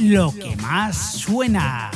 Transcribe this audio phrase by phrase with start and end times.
[0.00, 1.90] lo que más suena.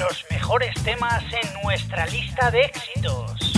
[0.00, 3.52] Los mejores temas en nuestra lista de éxitos.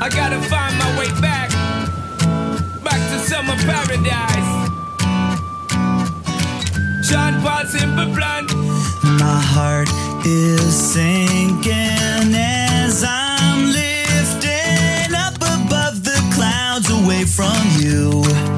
[0.00, 1.50] I gotta find my way back,
[2.82, 4.70] back to summer paradise.
[7.02, 8.46] Sean Paul Simple Plan.
[9.18, 9.88] My heart
[10.24, 18.55] is sinking as I'm lifting up above the clouds away from you.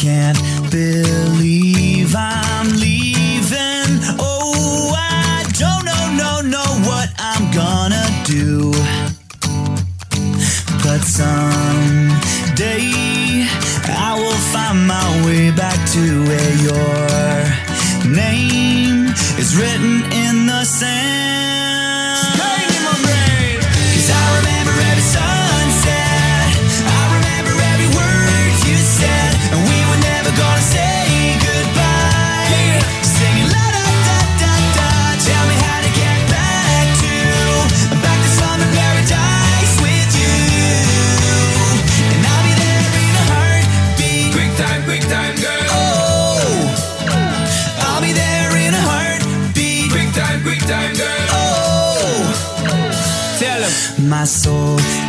[0.00, 0.38] Can't
[0.70, 3.98] believe I'm leaving.
[4.20, 8.70] Oh, I don't know, no, know what I'm gonna do.
[10.84, 11.88] But someday
[13.90, 19.06] I will find my way back to where your name
[19.36, 19.97] is written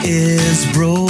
[0.10, 1.09] is broken,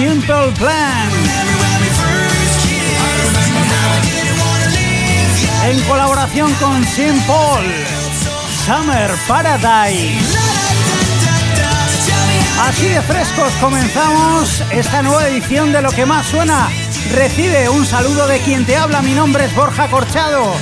[0.00, 1.10] Simple Plan.
[5.66, 7.66] En colaboración con Sim Paul.
[8.64, 10.24] Summer Paradise.
[12.66, 16.70] Así de frescos comenzamos esta nueva edición de Lo que más suena.
[17.12, 20.54] Recibe un saludo de quien te habla, mi nombre es Borja Corchado.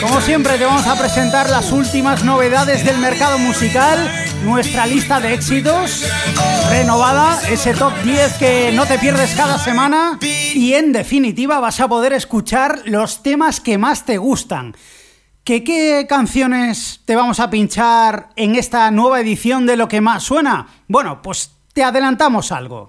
[0.00, 4.10] Como siempre te vamos a presentar las últimas novedades del mercado musical,
[4.44, 6.04] nuestra lista de éxitos
[6.70, 11.88] renovada, ese top 10 que no te pierdes cada semana y en definitiva vas a
[11.88, 14.76] poder escuchar los temas que más te gustan.
[15.44, 20.24] ¿Qué, ¿Qué canciones te vamos a pinchar en esta nueva edición de Lo que más
[20.24, 20.66] suena?
[20.88, 22.86] Bueno, pues te adelantamos algo.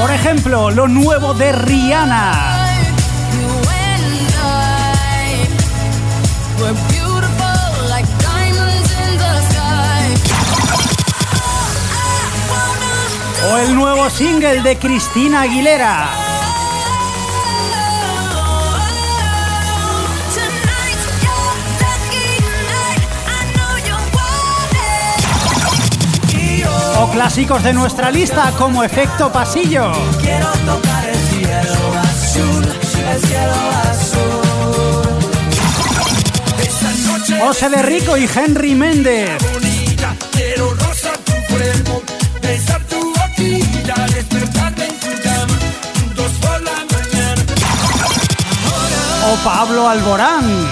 [0.00, 2.51] Por ejemplo, lo nuevo de Rihanna.
[13.44, 16.08] O el nuevo single de Cristina Aguilera.
[27.00, 29.90] O clásicos de nuestra lista como Efecto Pasillo.
[30.20, 32.64] Quiero tocar el cielo azul,
[33.12, 33.54] el cielo
[33.90, 34.41] azul.
[37.44, 39.30] José de Rico y Henry Méndez.
[49.26, 50.68] O Pablo Alborán.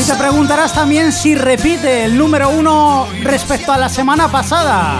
[0.00, 4.98] Y te preguntarás también si repite el número uno respecto a la semana pasada.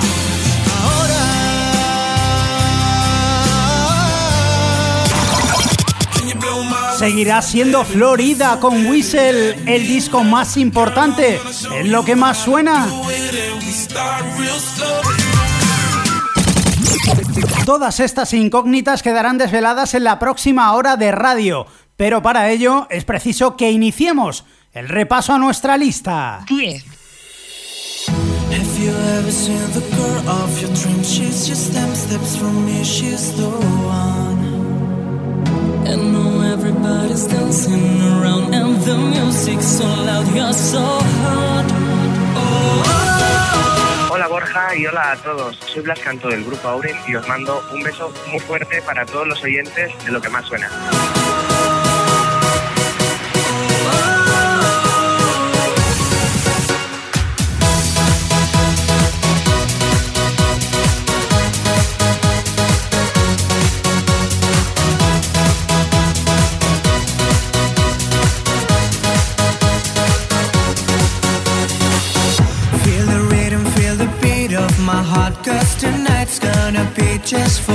[7.02, 11.40] seguirá siendo Florida con Whistle el disco más importante,
[11.81, 12.87] es lo que más suena.
[17.66, 21.66] Todas estas incógnitas quedarán desveladas en la próxima hora de radio,
[21.96, 26.44] pero para ello es preciso que iniciemos el repaso a nuestra lista.
[36.52, 41.64] Everybody's dancing around and the music's so loud, you're so hot.
[42.37, 44.08] Oh.
[44.12, 45.56] Hola Borja y hola a todos.
[45.56, 49.26] Soy Blas Canto del grupo Aurin y os mando un beso muy fuerte para todos
[49.26, 50.69] los oyentes de lo que más suena.
[77.32, 77.72] just for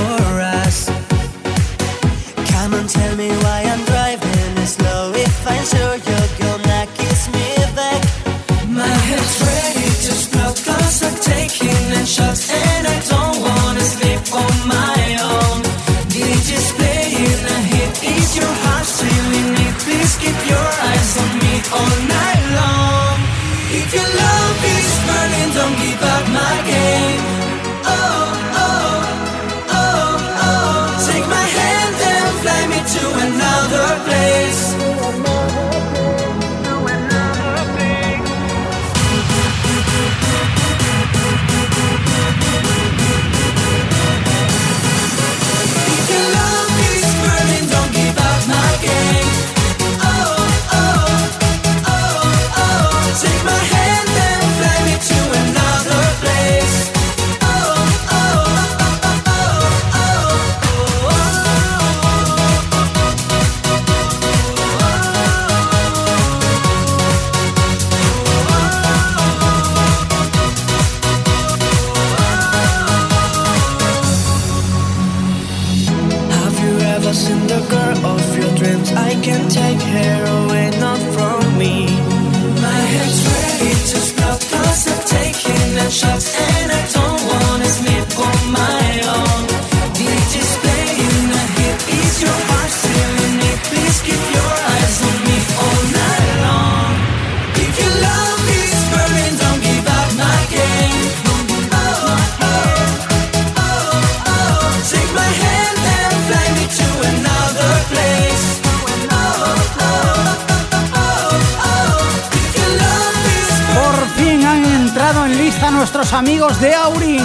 [116.56, 117.20] de Aurin.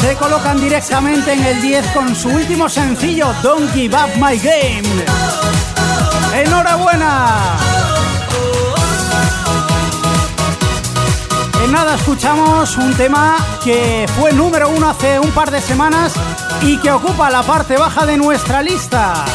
[0.00, 4.88] Se colocan directamente en el 10 con su último sencillo, Don't Give Up My Game.
[6.34, 7.58] ¡Enhorabuena!
[11.62, 16.14] En nada escuchamos un tema que fue número uno hace un par de semanas
[16.62, 19.26] y que ocupa la parte baja de nuestra lista.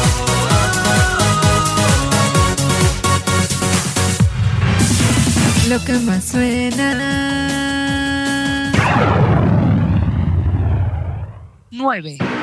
[5.68, 7.43] Lo que más suena
[11.84, 12.33] 外围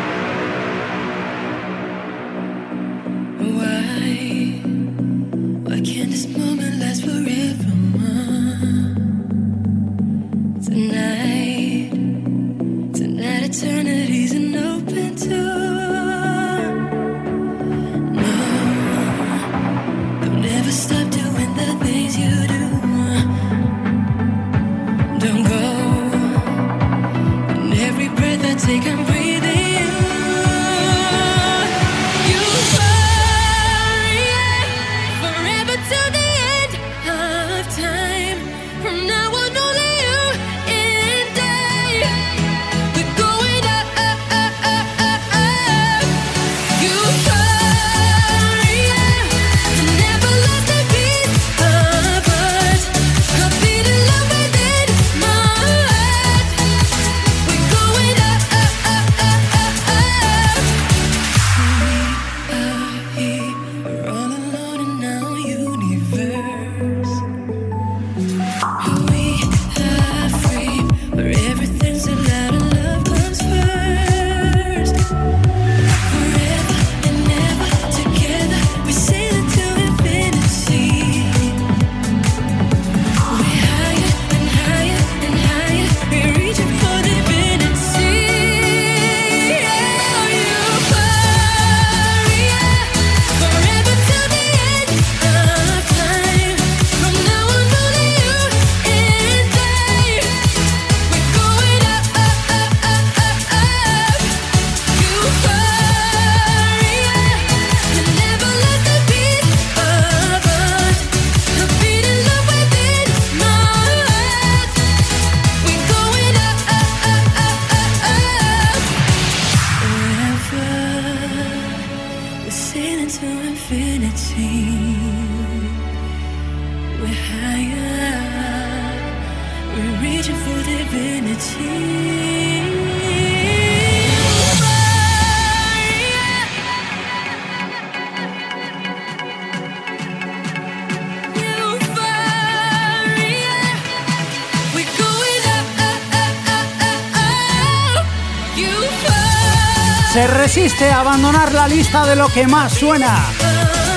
[150.11, 153.15] se resiste a abandonar la lista de lo que más suena.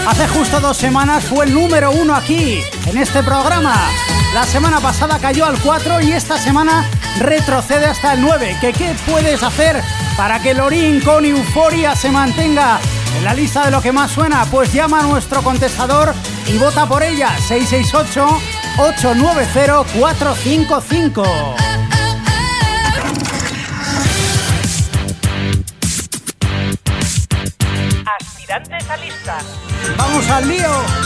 [0.07, 3.75] Hace justo dos semanas fue el número uno aquí, en este programa.
[4.33, 8.59] La semana pasada cayó al 4 y esta semana retrocede hasta el 9.
[8.61, 9.83] ¿Qué puedes hacer
[10.17, 12.79] para que Lorin con euforia se mantenga
[13.19, 14.45] en la lista de lo que más suena?
[14.45, 16.15] Pues llama a nuestro contestador
[16.47, 18.25] y vota por ella 668
[18.79, 21.74] 890 455.
[29.97, 31.05] ¡Vamos al lío!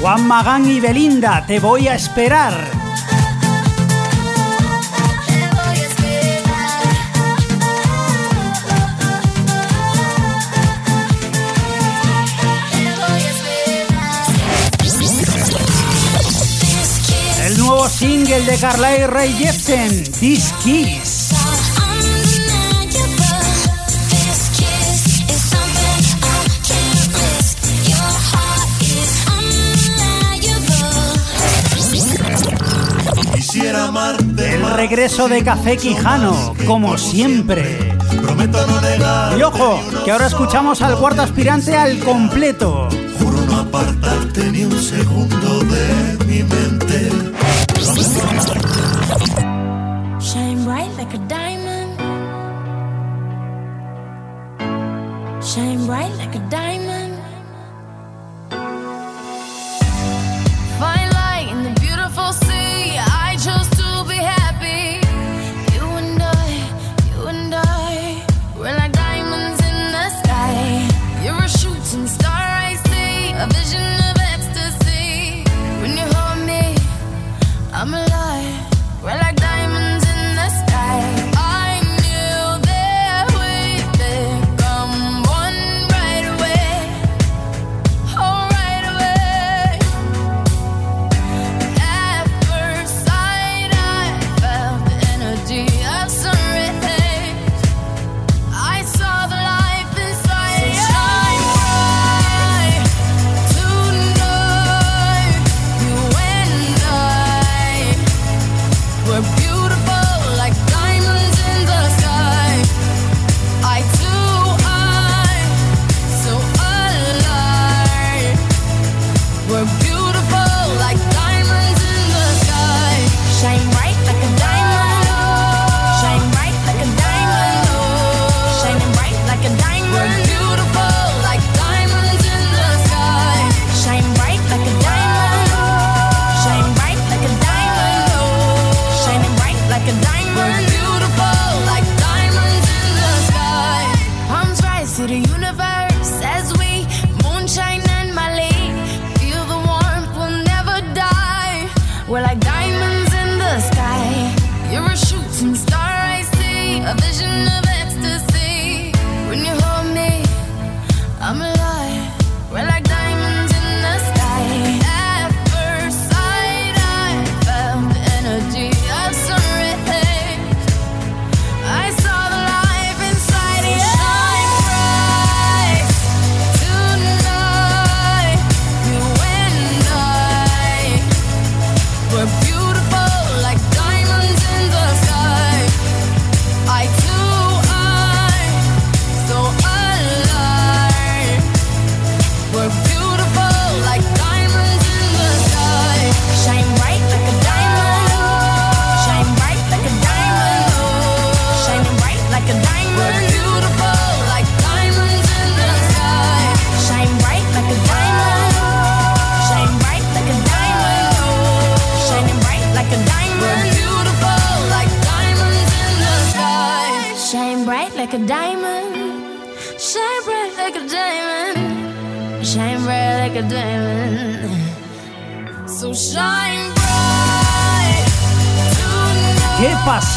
[0.00, 2.54] Juan Magán y Belinda, te voy a esperar.
[17.46, 21.05] El nuevo single de Carly Rae Jepsen, This Kiss.
[33.76, 37.96] Amarte El regreso de Café Quijano, como siempre.
[38.22, 39.38] prometo no negar.
[39.38, 42.88] Y ojo, que ahora escuchamos al cuarto aspirante al completo.
[43.18, 47.10] Juro no apartarte ni un segundo de mi mente.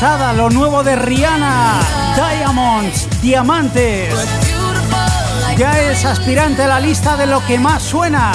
[0.01, 1.73] Lo nuevo de Rihanna!
[2.15, 4.13] Diamonds, diamantes.
[5.57, 8.31] Ya es aspirante a la lista de lo que más suena.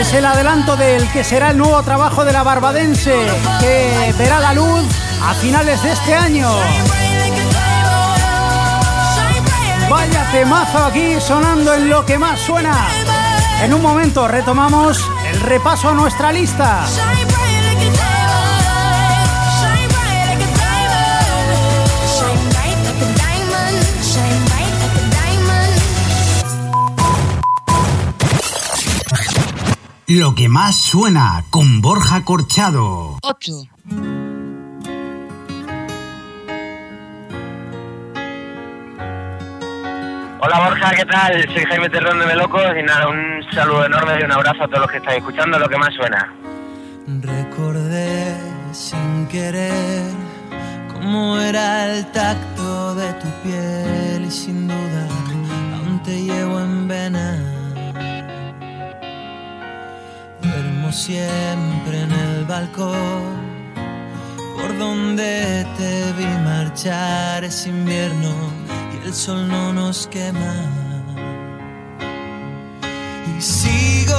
[0.00, 3.14] Es el adelanto del que será el nuevo trabajo de la barbadense,
[3.60, 4.84] que verá la luz
[5.22, 6.48] a finales de este año.
[9.90, 12.88] Vaya temazo aquí sonando en lo que más suena.
[13.62, 14.98] En un momento retomamos
[15.30, 16.86] el repaso a nuestra lista.
[30.10, 33.18] Lo que más suena con Borja Corchado.
[33.20, 33.52] 8.
[40.40, 41.44] Hola Borja, ¿qué tal?
[41.52, 44.80] Soy Jaime Terrón de Melocos y nada, un saludo enorme y un abrazo a todos
[44.80, 46.32] los que estáis escuchando lo que más suena.
[47.06, 48.34] Recordé
[48.72, 50.10] sin querer
[50.90, 55.06] cómo era el tacto de tu piel y sin duda
[55.76, 57.47] aún te llevo en vena.
[60.90, 63.36] Siempre en el balcón
[64.56, 68.32] por donde te vi marchar es invierno
[68.94, 70.54] y el sol no nos quema.
[73.36, 74.16] Y sigo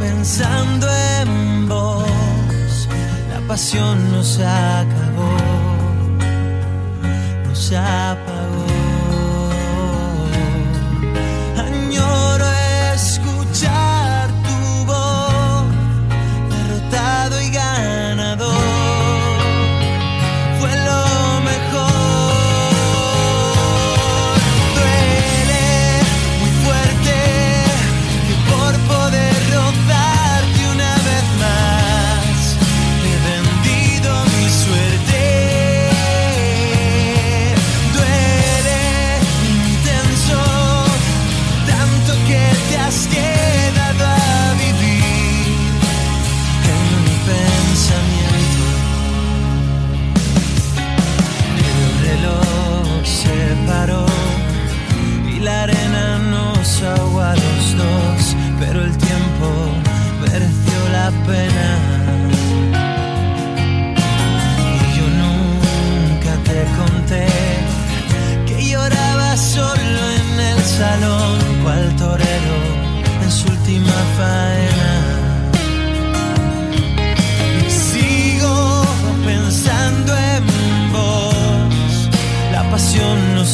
[0.00, 0.88] pensando
[1.20, 2.88] en vos.
[3.32, 5.36] La pasión nos acabó,
[7.46, 8.39] nos apagó.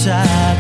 [0.07, 0.56] Pasión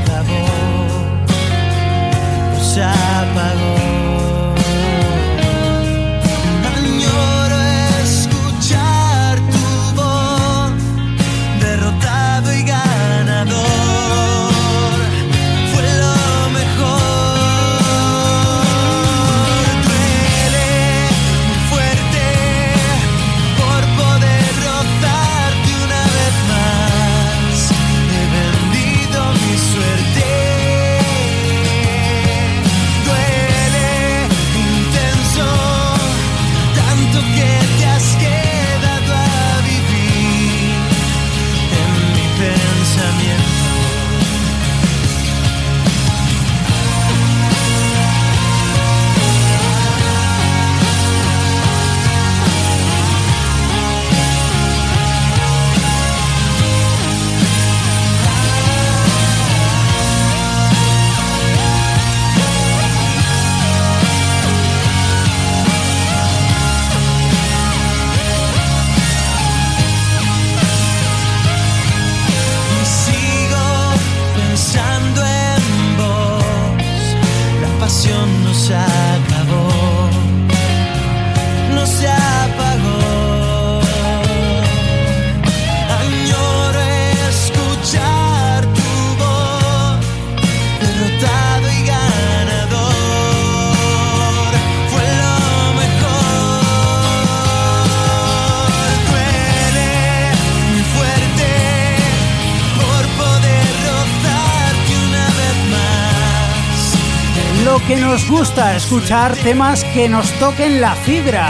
[108.57, 111.47] gusta, escuchar temas que nos toquen la fibra.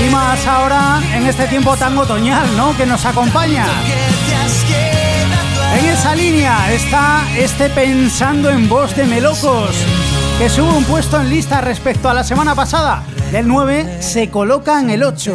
[0.00, 2.76] Y más ahora, en este tiempo tan otoñal, ¿no?
[2.76, 3.66] Que nos acompaña.
[5.76, 9.74] En esa línea está este Pensando en Voz de Melocos,
[10.38, 13.02] que sube un puesto en lista respecto a la semana pasada.
[13.32, 15.34] Del 9 se coloca en el 8.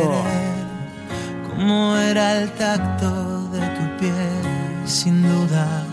[1.49, 5.83] Cómo era el tacto de tu piel, sin duda,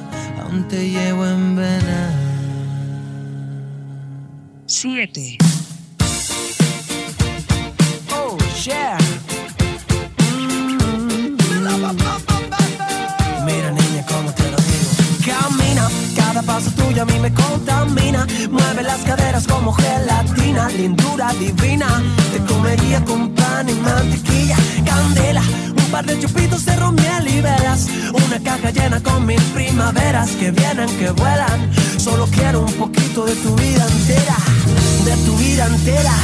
[0.41, 2.24] aún te llevo en vena.
[4.67, 5.39] 7.
[8.13, 8.99] Oh, yeah.
[13.45, 14.91] Mira, niña, cómo te lo digo.
[15.25, 18.27] Camina, cada paso tuyo a mí me contamina.
[18.51, 20.69] Mueve las caderas como gelatina.
[21.39, 22.03] divina.
[22.33, 25.43] Te comería con pan y mantequilla, candela,
[25.95, 27.87] par de chupitos de ron, miel y velas.
[28.27, 31.71] Una caja llena con mis primaveras que vienen, que vuelan.
[31.99, 34.37] Solo quiero un poquito de tu vida entera,
[35.05, 36.17] de tu vida entera.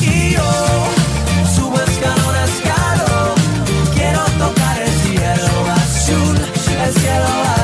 [0.00, 0.48] Y yo
[1.54, 3.34] subo escalón a escalón.
[3.94, 6.36] Quiero tocar el cielo azul,
[6.84, 7.63] el cielo azul.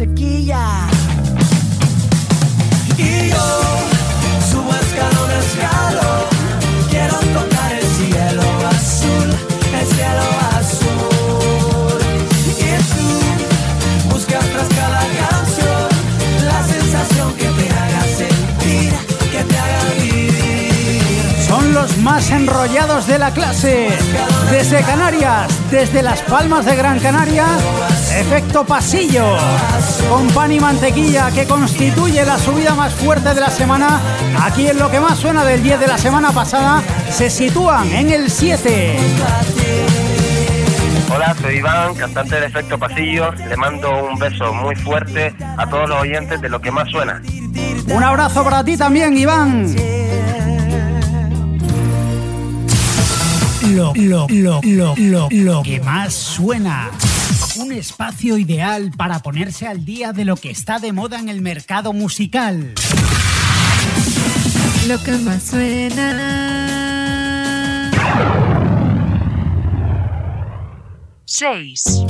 [0.00, 0.88] mantequilla.
[2.96, 3.36] Y yo
[4.50, 6.26] subo escalón a escalón.
[6.90, 9.28] Quiero tocar el cielo azul,
[9.78, 10.26] el cielo
[10.58, 12.00] azul.
[12.58, 15.88] Y tú buscas tras cada canción
[16.46, 18.92] la sensación que te haga sentir,
[19.32, 21.00] que te haga vivir.
[21.46, 23.88] Son los más enrollados de la clase.
[24.50, 27.46] Desde Canarias, desde Las Palmas de Gran Canaria,
[28.18, 29.36] efecto pasillo.
[30.08, 34.00] Con pan y mantequilla que constituye la subida más fuerte de la semana.
[34.42, 38.10] Aquí en lo que más suena del 10 de la semana pasada, se sitúan en
[38.10, 38.96] el 7.
[41.12, 43.32] Hola, soy Iván, cantante de Efecto Pasillo.
[43.32, 47.20] Le mando un beso muy fuerte a todos los oyentes de lo que más suena.
[47.88, 49.74] Un abrazo para ti también, Iván.
[53.74, 56.90] Lo, lo, lo, lo, lo, lo que más suena.
[57.60, 61.42] Un espacio ideal para ponerse al día de lo que está de moda en el
[61.42, 62.72] mercado musical.
[64.88, 66.70] Lo que más suena.
[71.26, 72.06] 6.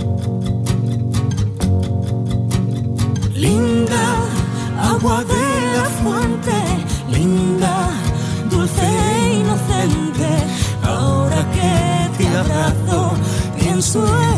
[3.34, 4.14] Linda,
[4.78, 6.52] agua de la fuente,
[7.10, 7.90] linda,
[8.48, 10.28] dulce e inocente.
[10.84, 13.14] Ahora que te abrazo,
[13.58, 14.29] pienso en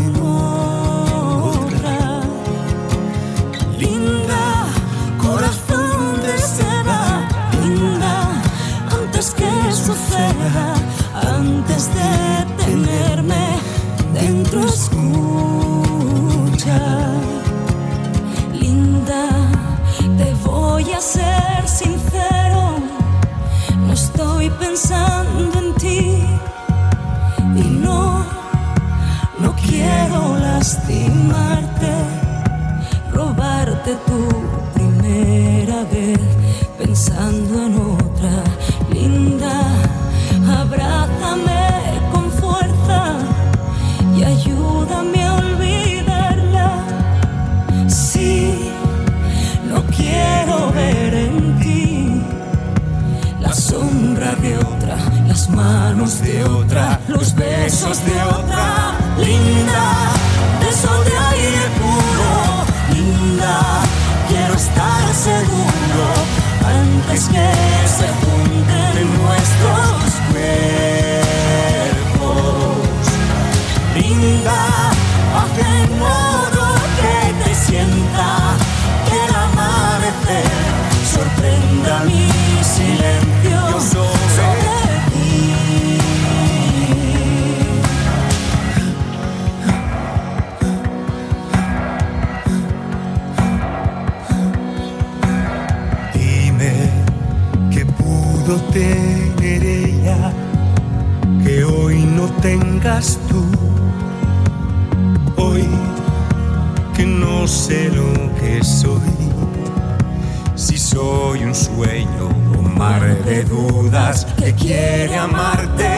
[112.21, 115.89] un mar de dudas que quiere amarte.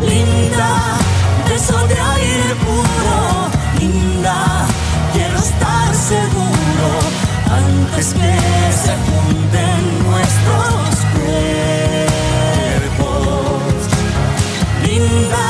[0.00, 0.70] Linda,
[1.48, 3.48] beso de aire puro,
[3.80, 4.66] linda,
[5.12, 6.88] quiero estar seguro
[7.50, 8.34] antes que
[8.82, 9.78] se junten
[10.10, 10.90] nuestros
[12.84, 13.74] cuerpos.
[14.84, 15.46] Linda,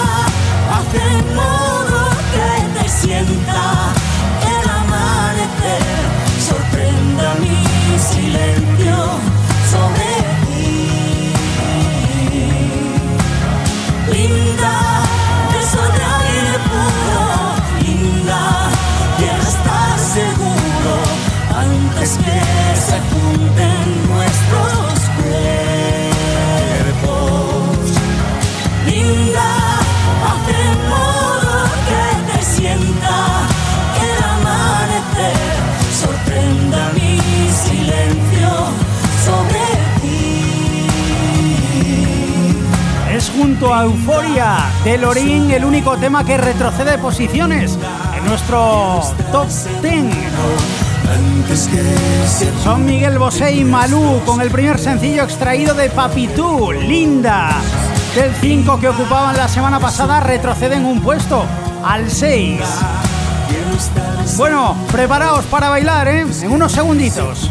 [0.73, 1.99] haz de modo
[2.33, 3.63] que te sienta
[4.55, 6.03] el amanecer,
[6.49, 7.59] sorprenda mi
[7.99, 8.97] silencio
[9.71, 10.04] sobre
[22.05, 25.01] que se junten nuestros
[27.01, 27.97] cuerpos.
[28.85, 29.51] Linda,
[30.47, 33.17] de modo que te sienta
[34.05, 35.55] el amanecer,
[35.99, 37.13] sorprenda mi
[37.51, 38.51] silencio
[39.25, 39.65] sobre
[40.03, 40.93] ti.
[43.17, 44.51] Es junto a Euforia
[44.85, 47.79] de Lorin el único tema que retrocede posiciones
[48.15, 49.01] en nuestro
[49.33, 49.49] top
[49.81, 50.14] 10.
[52.63, 57.51] Son Miguel Bosé y Malú con el primer sencillo extraído de Papitú, Linda.
[58.15, 61.45] Del 5 que ocupaban la semana pasada retroceden un puesto
[61.85, 62.61] al 6.
[63.49, 66.27] quiero estar Bueno, preparaos para bailar, ¿eh?
[66.43, 67.51] En unos segunditos.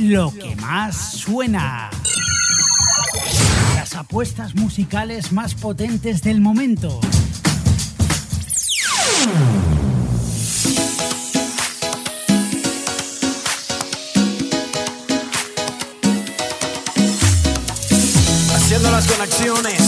[0.00, 1.90] Lo que más suena.
[3.74, 7.00] Las apuestas musicales más potentes del momento.
[18.54, 19.78] Haciendo las conexiones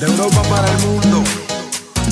[0.00, 1.24] de Europa para el mundo.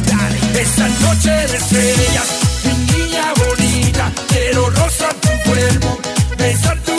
[0.06, 2.26] Dale, esta noche de estrellas,
[2.64, 5.98] mi niña bonita, quiero rozar tu cuerpo,
[6.36, 6.97] besar tu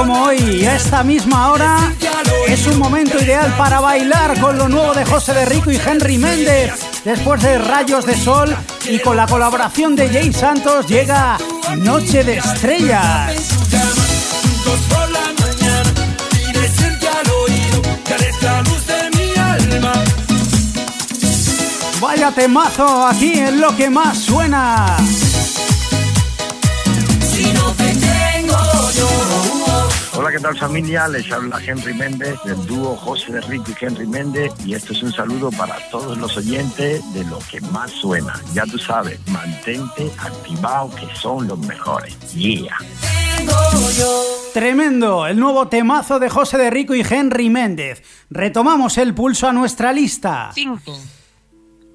[0.00, 1.92] como hoy, a esta misma hora,
[2.48, 6.16] es un momento ideal para bailar con lo nuevo de José de Rico y Henry
[6.16, 6.72] Méndez.
[7.04, 8.56] Después de Rayos de Sol
[8.88, 11.36] y con la colaboración de Jay Santos llega
[11.76, 13.34] Noche de Estrellas.
[22.00, 24.96] Vaya temazo aquí en lo que más suena.
[30.20, 31.08] Hola, ¿qué tal familia?
[31.08, 35.02] Les habla Henry Méndez del dúo José de Rico y Henry Méndez y esto es
[35.02, 38.38] un saludo para todos los oyentes de lo que más suena.
[38.52, 42.14] Ya tú sabes, mantente activado que son los mejores.
[42.34, 42.76] Yeah.
[44.52, 48.02] Tremendo, el nuevo temazo de José de Rico y Henry Méndez.
[48.28, 50.50] Retomamos el pulso a nuestra lista.
[50.52, 50.98] 5.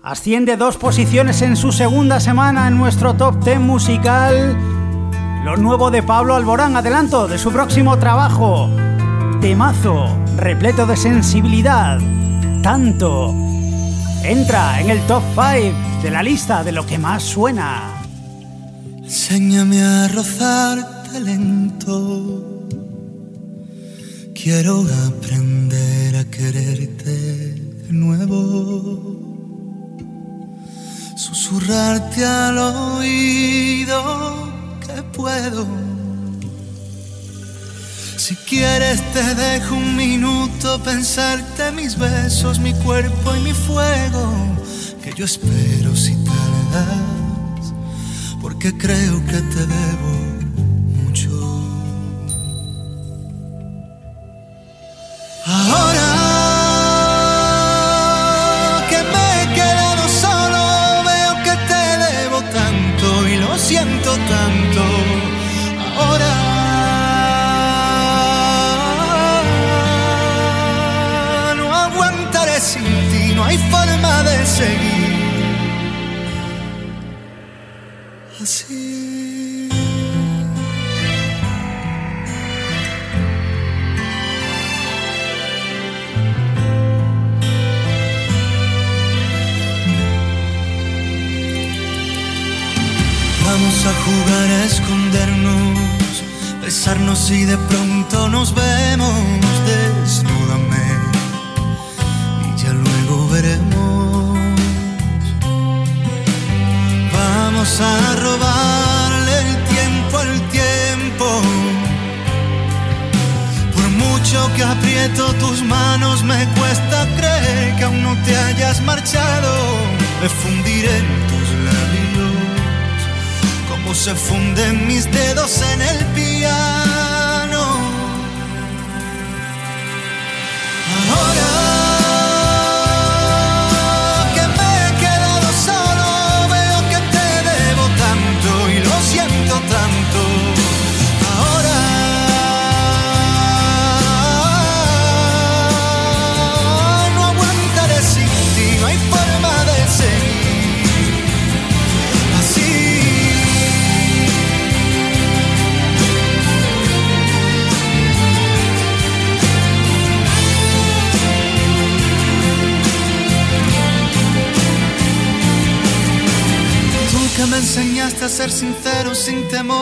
[0.02, 4.75] Asciende dos posiciones en su segunda semana en nuestro top 10 musical.
[5.46, 8.68] Lo nuevo de Pablo Alborán, adelanto de su próximo trabajo.
[9.42, 12.00] Temazo, repleto de sensibilidad.
[12.64, 13.32] Tanto.
[14.24, 17.84] Entra en el top 5 de la lista de lo que más suena.
[19.04, 22.68] Enséñame a rozarte lento.
[24.34, 29.14] Quiero aprender a quererte nuevo.
[31.16, 34.55] Susurrarte al oído
[34.88, 35.66] que puedo.
[38.18, 44.34] Si quieres te dejo un minuto pensarte mis besos, mi cuerpo y mi fuego.
[45.04, 47.16] Que yo espero si tardas
[48.42, 50.12] porque creo que te debo
[51.04, 51.30] mucho.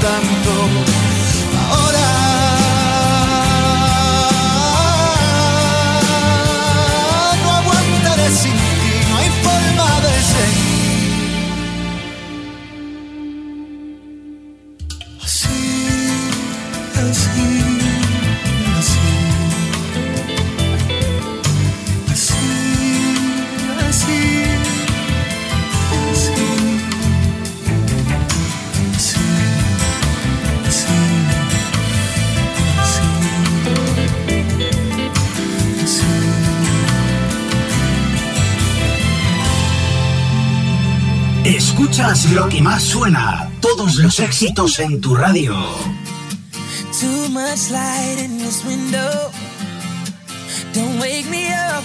[0.00, 0.59] tanto.
[42.10, 45.54] Lo que más suena, todos los éxitos en tu radio.
[47.00, 49.30] Too much light in this window.
[50.74, 51.84] Don't wake me up.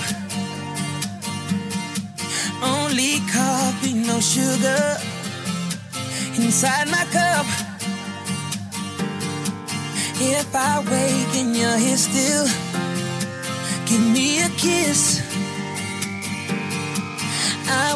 [2.60, 4.98] Only coffee, no sugar.
[6.40, 7.46] Inside my cup.
[10.20, 12.48] If I wake and you're here still,
[13.86, 15.15] give me a kiss.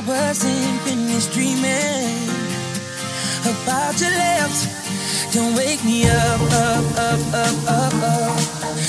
[0.08, 2.30] Wasn't finished dreaming
[3.43, 4.66] about your lips.
[5.34, 8.89] Don't wake me up, up, up, up, up, up.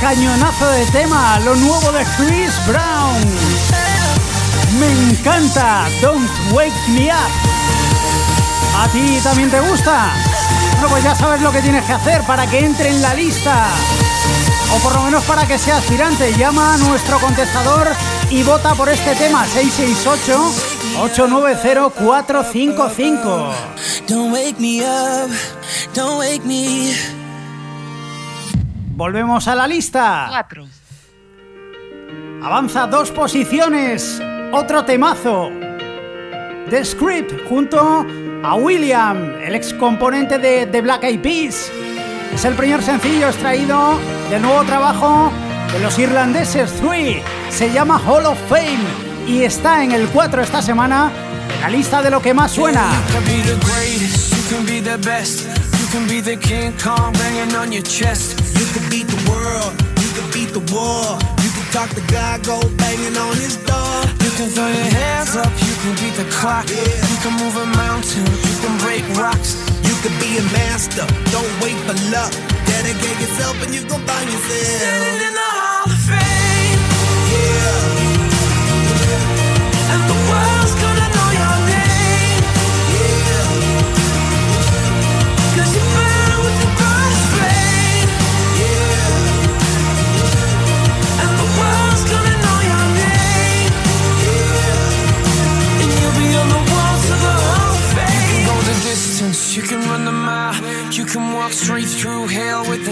[0.00, 3.20] Cañonazo de tema, lo nuevo de Chris Brown.
[4.80, 7.30] Me encanta, Don't Wake Me Up.
[8.76, 10.10] ¿A ti también te gusta?
[10.72, 13.68] Bueno, pues ya sabes lo que tienes que hacer para que entre en la lista.
[14.74, 16.34] O por lo menos para que sea aspirante.
[16.36, 17.94] Llama a nuestro contestador
[18.28, 19.46] y vota por este tema
[20.98, 23.52] 668-890-455.
[24.08, 25.30] Don't wake me up.
[25.94, 27.09] Don't wake me.
[29.00, 30.26] Volvemos a la lista.
[30.28, 30.68] 4.
[32.42, 34.20] Avanza dos posiciones.
[34.52, 35.48] Otro temazo.
[36.68, 38.04] The Script junto
[38.44, 41.72] a William, el ex componente de The Black Eyed Peas.
[42.34, 43.98] Es el primer sencillo extraído
[44.28, 45.32] del nuevo trabajo
[45.72, 47.22] de los irlandeses Three.
[47.48, 48.84] Se llama Hall of Fame
[49.26, 51.10] y está en el 4 esta semana
[51.54, 52.84] en la lista de lo que más suena.
[57.72, 60.30] You can be the greatest, you can be the best.
[60.30, 60.30] You can be the King Kong banging on your chest.
[60.30, 61.18] You could beat the world, you could beat the war.
[61.42, 63.96] You could talk to God, go banging on his door.
[64.22, 66.66] You can throw your hands up, you can beat the clock.
[66.68, 67.10] Yeah.
[67.10, 69.58] You can move a mountain, you can break rocks.
[69.82, 72.32] You could be a master, don't wait for luck.
[72.66, 74.78] Dedicate yourself and you gon' find yourself.
[74.78, 76.29] Standing in the Hall of Fame,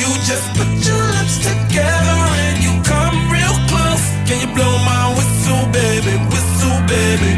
[0.00, 4.04] You just put your lips together and you come real close.
[4.28, 7.32] Can you blow my whistle, baby, whistle, baby?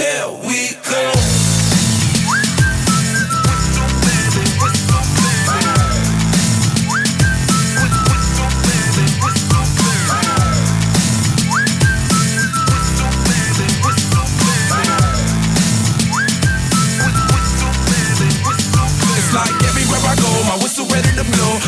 [0.00, 0.28] Here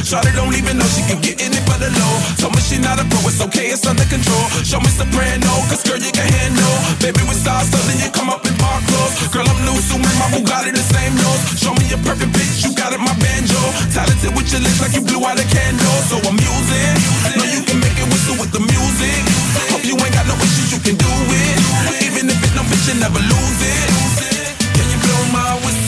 [0.08, 2.14] Shawty don't even know she can get in it for the low.
[2.40, 4.40] Told me she not a pro, it's okay, it's under control.
[4.64, 6.76] Show me soprano, cause girl, you can handle.
[6.96, 9.28] Baby, with stars, so then you come up in park clothes.
[9.28, 11.60] Girl, I'm new, so my Bugatti the same nose.
[11.60, 13.60] Show me a perfect bitch, you got it, my banjo.
[13.92, 15.98] Talented with your lips like you blew out a candle.
[16.08, 16.94] So I'm using,
[17.36, 19.20] know you can make it whistle with the music.
[19.68, 21.56] Hope you ain't got no issues, you can do it.
[22.00, 23.92] Even if it no bitch, you never lose it.
[24.72, 25.87] Can you blow my whistle,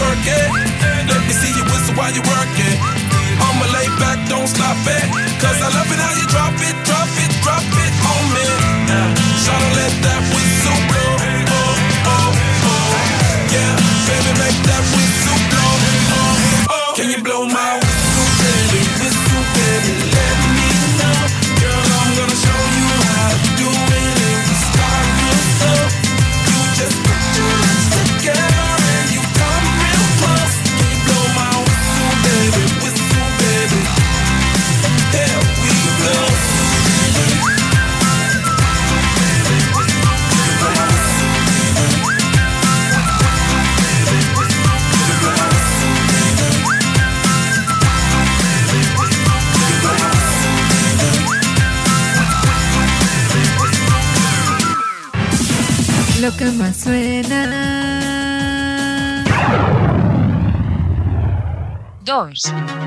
[0.00, 0.26] Twerk.
[1.12, 2.76] Let me see you whistle while you work it.
[3.44, 5.04] I'ma lay back, don't stop it.
[5.40, 8.44] Cause I love it how you drop it, drop it, drop it on me.
[8.88, 9.08] Now,
[9.42, 11.09] Shawty, let that whistle blow.
[62.28, 62.79] 2.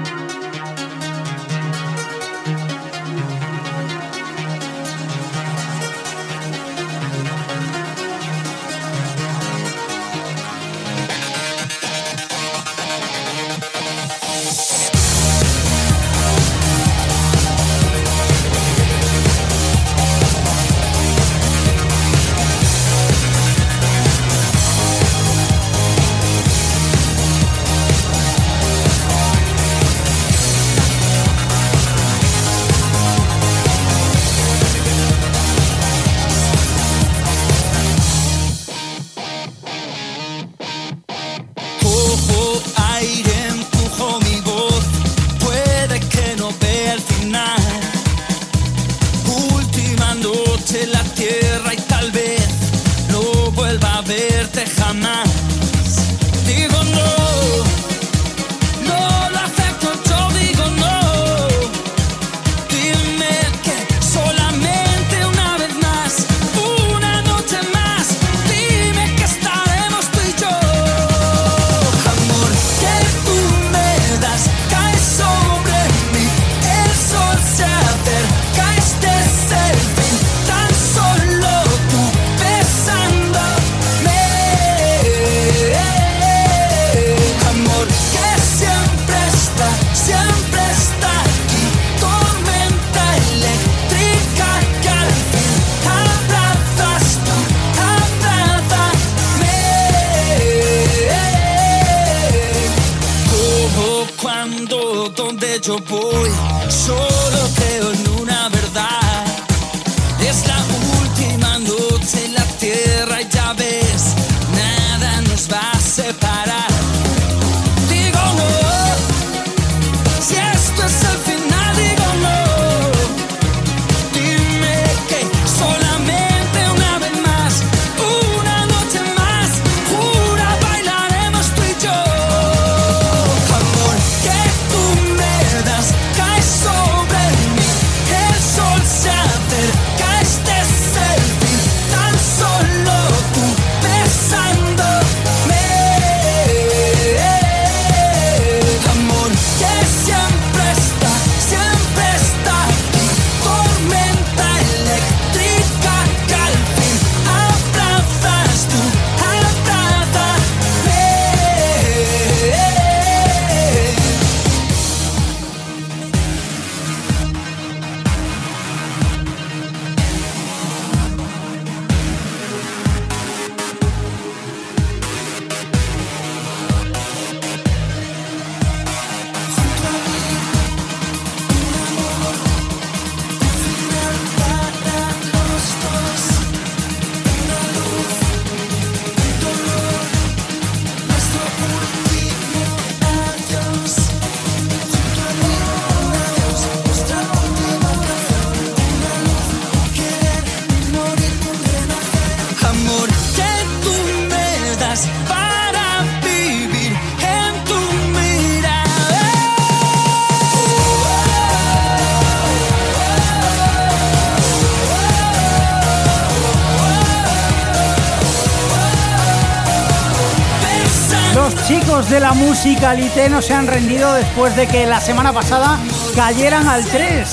[222.13, 225.79] De la musicalité no se han rendido después de que la semana pasada
[226.15, 227.27] cayeran al 3.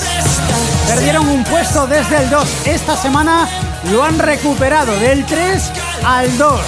[0.87, 2.65] Perdieron un puesto desde el 2.
[2.65, 3.47] Esta semana
[3.91, 5.71] lo han recuperado del 3
[6.03, 6.59] al 2.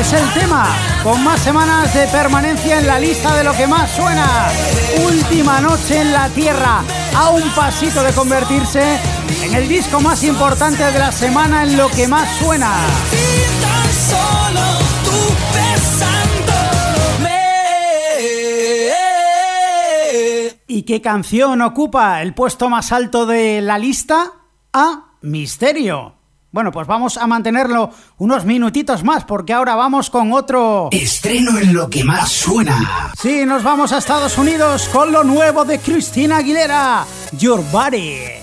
[0.00, 3.90] Es el tema con más semanas de permanencia en la lista de lo que más
[3.90, 4.26] suena.
[5.04, 6.80] Última noche en la Tierra,
[7.14, 8.82] a un pasito de convertirse
[9.42, 12.72] en el disco más importante de la semana en lo que más suena.
[20.92, 24.30] Qué canción ocupa el puesto más alto de la lista?
[24.74, 26.16] A Misterio.
[26.50, 27.88] Bueno, pues vamos a mantenerlo
[28.18, 30.90] unos minutitos más porque ahora vamos con otro...
[30.92, 33.10] Estreno en lo que más suena.
[33.18, 37.06] Sí, nos vamos a Estados Unidos con lo nuevo de Cristina Aguilera,
[37.38, 38.42] Your Body.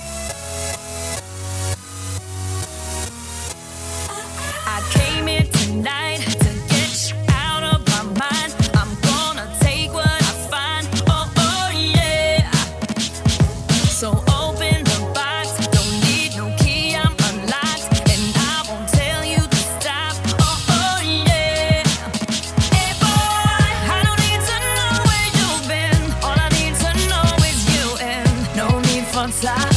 [29.42, 29.69] slide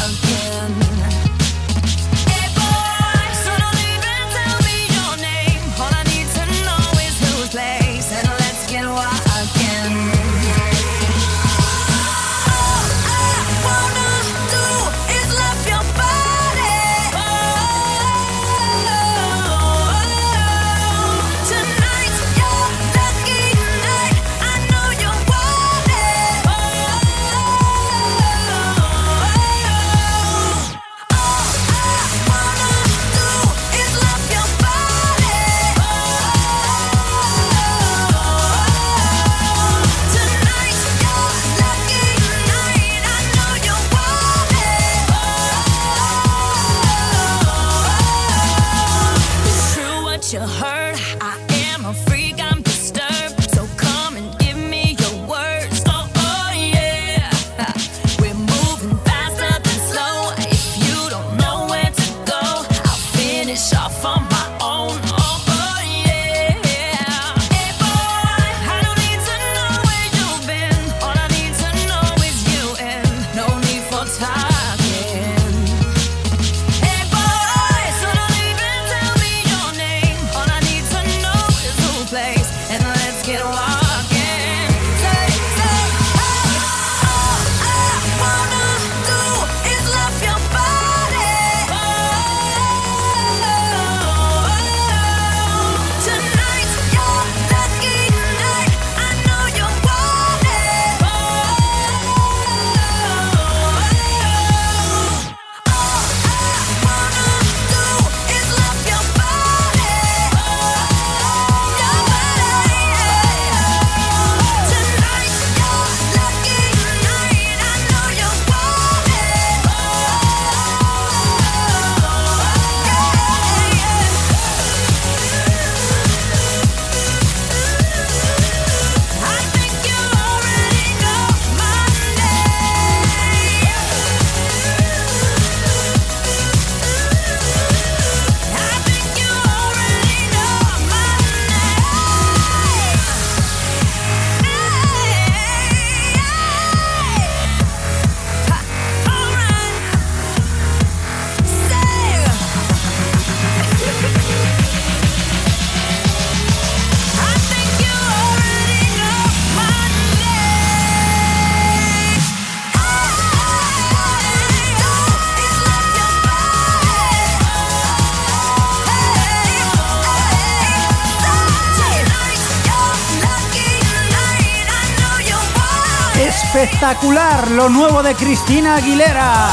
[177.57, 179.49] Lo nuevo de Cristina Aguilera.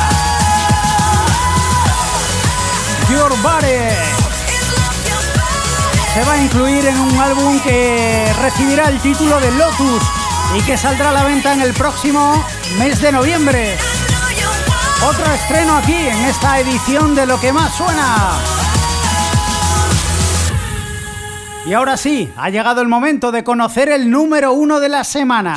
[3.09, 3.95] Your Body.
[6.13, 10.03] Se va a incluir en un álbum que recibirá el título de Lotus
[10.57, 12.43] y que saldrá a la venta en el próximo
[12.77, 13.77] mes de noviembre.
[15.07, 18.31] Otro estreno aquí en esta edición de Lo que más suena.
[21.65, 25.55] Y ahora sí, ha llegado el momento de conocer el número uno de la semana.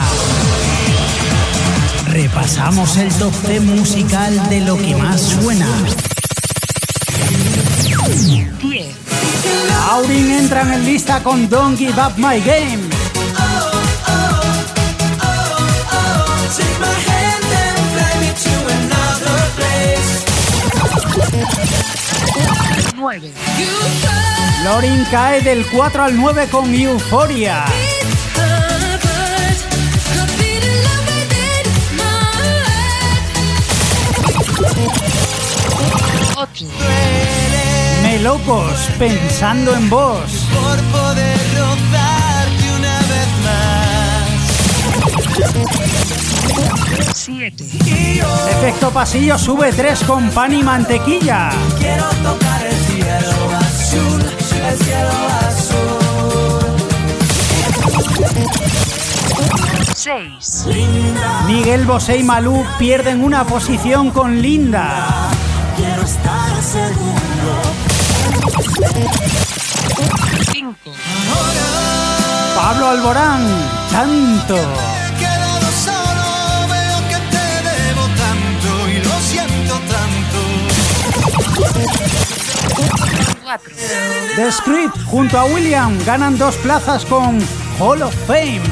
[2.34, 5.66] Repasamos el top 10 musical de lo que más suena.
[8.58, 8.96] 10.
[9.90, 12.88] Aurin entra en lista con Don't Give Up My Game.
[22.96, 23.32] 9.
[24.64, 27.66] Lorin cae del 4 al 9 con Euphoria.
[36.64, 36.74] 8.
[38.02, 40.46] Melocos, pensando en vos.
[40.52, 43.62] Por poder rozarte una vez más.
[47.14, 47.64] 7.
[47.64, 51.50] Y yo Efecto pasillo sube 3 con pan y mantequilla.
[51.78, 54.22] quiero tocar el cielo azul,
[54.68, 55.10] el cielo
[55.40, 55.98] azul.
[59.96, 60.66] 6.
[60.66, 65.30] Linda, Miguel Bosé y Malú pierden una posición con Linda.
[72.72, 73.42] Pablo Alborán,
[73.90, 74.56] tanto.
[74.56, 74.58] He
[75.18, 76.24] quedado solo,
[76.70, 80.40] veo que te debo tanto y lo siento tanto.
[83.42, 83.74] 4.
[84.36, 87.38] The Script junto a William ganan dos plazas con
[87.78, 88.62] Hall of Fame.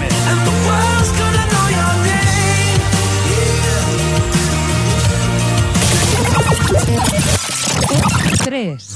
[8.45, 8.95] 3.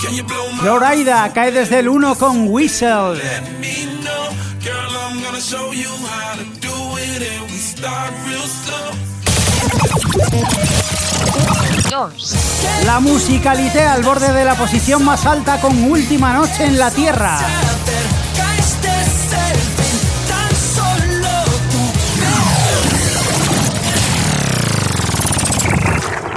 [0.61, 3.20] Florida cae desde el 1 con Whistle.
[5.45, 8.95] Show you how to do it, and we start real slow.
[11.90, 12.84] 2.
[12.86, 17.38] La musicalité al borde de la posición más alta con Última Noche en la Tierra.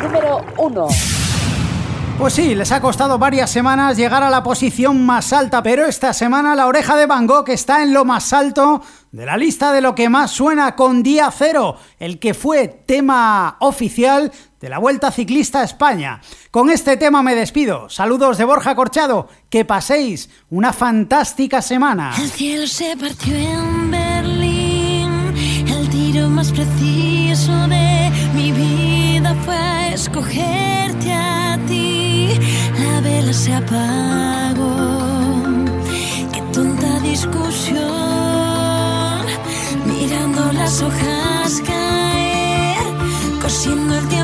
[0.04, 0.88] Número 1.
[2.18, 6.14] Pues sí, les ha costado varias semanas llegar a la posición más alta, pero esta
[6.14, 8.82] semana la oreja de Van Gogh está en lo más alto
[9.18, 13.58] de la lista de lo que más suena con Día Cero, el que fue tema
[13.62, 16.22] oficial de la Vuelta Ciclista a España.
[16.52, 17.90] Con este tema me despido.
[17.90, 19.28] Saludos de Borja Corchado.
[19.50, 22.14] Que paséis una fantástica semana.
[22.22, 25.34] El cielo se partió en Berlín.
[25.68, 32.30] El tiro más preciso de mi vida fue escogerte a ti.
[32.78, 34.68] La vela se apagó.
[36.32, 38.07] Qué tonta discusión
[40.54, 42.78] las hojas caer,
[43.42, 44.17] cosiendo el tiempo.